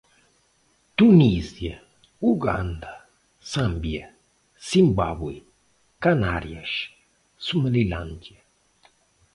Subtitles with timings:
[0.97, 1.75] Tunísia,
[2.19, 2.93] Uganda,
[3.53, 4.05] Zâmbia,
[4.59, 5.43] Zimbábue,
[6.03, 6.71] Canárias,
[7.37, 8.39] Somalilândia